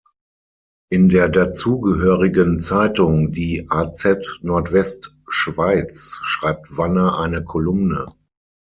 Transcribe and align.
In 0.89 1.09
der 1.09 1.29
dazugehörigen 1.29 2.59
Zeitung 2.59 3.31
die 3.31 3.67
"az 3.69 4.03
Nordwestschweiz" 4.41 6.17
schreibt 6.23 6.75
Wanner 6.75 7.19
eine 7.19 7.43
Kolumne. 7.43 8.07